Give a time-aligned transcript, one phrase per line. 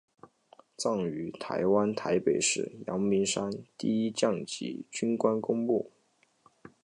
[0.75, 5.91] 葬于台湾台北市阳明山第一将级军官公墓